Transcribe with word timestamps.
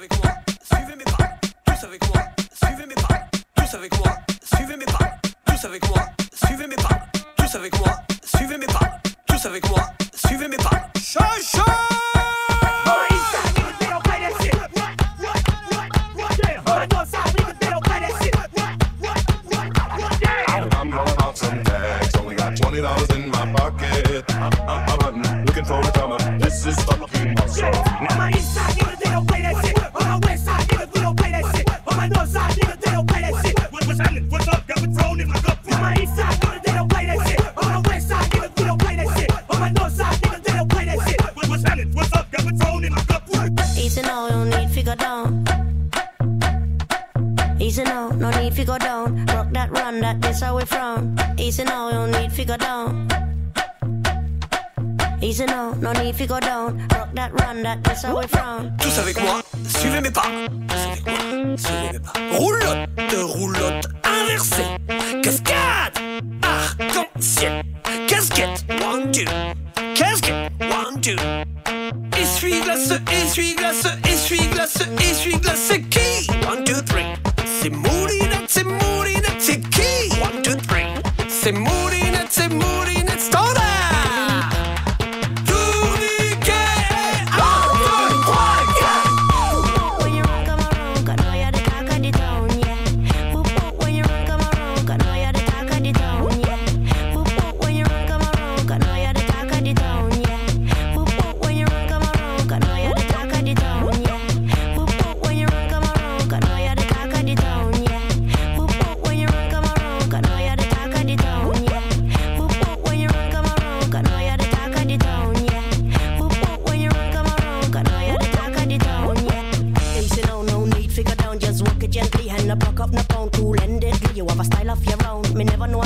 avec 0.00 0.24
moi, 0.24 0.32
suivez 0.64 0.96
mes 0.96 1.04
pas, 1.04 1.28
tous 1.66 1.84
avec 1.84 2.08
moi, 2.08 2.22
suivez 2.54 2.86
mes 2.86 2.94
pas, 2.94 3.28
tous 3.54 3.74
avec 3.74 3.98
moi, 3.98 4.16
suivez 4.56 4.76
mes 4.76 4.84
pas, 4.86 5.20
tous 5.44 5.64
avec 5.66 5.88
moi, 5.90 6.06
suivez 6.32 6.66
mes 6.66 6.76
pas, 6.76 7.00
tous 7.36 7.54
avec 7.54 7.78
moi, 7.78 8.00
suivez 8.24 8.56
mes 8.56 8.66
pas, 8.66 8.98
tous 9.26 9.46
avec 9.46 9.68
moi, 9.68 9.90
suivez 10.14 10.48
mes 10.48 10.56
pas. 10.56 10.88
Chacha 10.98 11.64
I'm 20.72 20.94
all 20.94 21.08
about 21.12 21.36
some 21.36 21.62
tax. 21.62 22.16
Only 22.16 22.36
got 22.36 22.56
twenty 22.56 22.80
dollars 22.80 23.10
in 23.10 23.28
my 23.28 23.52
pocket. 23.52 24.24
I'm, 24.30 24.52
I'm, 24.66 25.44
looking 25.44 25.64
for 25.66 25.78
a 25.78 25.92
drummer. 25.92 26.38
This 26.38 26.64
is 26.64 26.82
fucking 26.84 27.38
awesome. 27.38 27.74
On 27.74 28.16
my 28.16 28.30
east 28.30 28.99
to 48.60 48.66
go 48.66 48.78
down. 48.78 49.26
Rock 49.26 49.48
that, 49.52 49.70
run 49.70 50.00
that, 50.00 50.20
this 50.20 50.40
how 50.40 50.56
we 50.56 50.64
from. 50.64 51.16
Easy 51.38 51.64
now, 51.64 51.90
no 51.90 52.06
need 52.06 52.30
to 52.34 52.44
go 52.44 52.56
down. 52.56 53.08
Easy 55.22 55.46
now, 55.46 55.72
no 55.80 55.92
need 55.92 56.16
to 56.16 56.26
go 56.26 56.38
down. 56.40 56.86
Rock 56.88 57.10
that, 57.14 57.32
run 57.40 57.62
that, 57.62 57.82
this 57.84 58.02
how 58.02 58.18
we 58.18 58.26
from. 58.26 58.76
Tous 58.78 58.98
avec 58.98 59.20
moi, 59.22 59.40
suivez 59.66 60.00
mes 60.00 60.10
pas. 60.10 60.26
Avec 60.68 61.06
moi, 61.06 61.56
suivez 61.56 61.92
mes 61.92 62.00
pas. 62.00 62.12
Roulotte, 62.32 62.88
roulotte 63.36 63.86
inversée. 64.04 64.66
Cascade, 65.22 65.96
arc-en-ciel. 66.42 67.62
Casquette, 68.08 68.64
one, 68.82 69.10
two. 69.10 69.24
Casquette, 69.94 70.52
one, 70.60 71.00
two. 71.00 71.16
Essuie-glace, 72.12 72.92
essuie-glace, 73.10 73.86
essuie-glace, 74.04 74.82
essuie-glace. 74.98 75.72
Qui? 75.90 76.26
One, 76.46 76.64
two, 76.64 76.82
three. 76.82 77.29
C'est 77.62 77.68
Moulinette, 77.68 78.48
c'est 78.48 78.64
Moulinette. 78.64 79.36
C'est 79.38 79.60
qui? 79.68 80.08
One, 80.22 80.40
two, 80.42 80.54
three. 80.66 80.86
C'est 81.28 81.52
Moulinette, 81.52 82.28
c'est 82.30 82.48
Moulinette. 82.48 82.79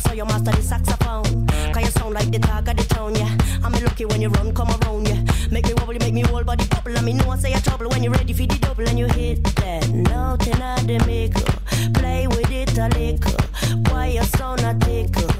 I 0.00 0.02
saw 0.02 0.12
you 0.14 0.24
master 0.24 0.52
the 0.52 0.62
saxophone. 0.62 1.46
Cause 1.74 1.84
you 1.84 1.90
sound 1.90 2.14
like 2.14 2.30
the 2.30 2.38
talk 2.38 2.66
of 2.68 2.76
the 2.76 2.84
town, 2.84 3.14
yeah. 3.16 3.36
I'm 3.62 3.72
lucky 3.72 4.06
when 4.06 4.22
you 4.22 4.30
run, 4.30 4.54
come 4.54 4.70
around, 4.70 5.06
yeah. 5.06 5.22
Make 5.50 5.66
me 5.66 5.74
wobble, 5.74 5.92
make 5.94 6.14
me 6.14 6.22
whole 6.22 6.42
body 6.42 6.66
bubble. 6.68 6.96
And 6.96 7.04
me 7.04 7.12
know 7.12 7.28
I 7.30 7.36
say 7.36 7.52
a 7.52 7.60
trouble 7.60 7.90
when 7.90 8.02
you're 8.02 8.12
ready 8.12 8.32
for 8.32 8.46
the 8.46 8.58
double 8.58 8.88
and 8.88 8.98
you 8.98 9.06
hit 9.08 9.44
that 9.56 9.90
note 9.90 10.46
in 10.46 10.86
the 10.86 11.04
maker. 11.06 11.52
Play 11.92 12.26
with 12.28 12.50
it 12.50 12.78
a 12.78 12.88
little. 12.88 13.92
Why 13.92 14.06
you 14.06 14.22
sound 14.22 14.60
a 14.60 14.72
tickle? 14.78 15.39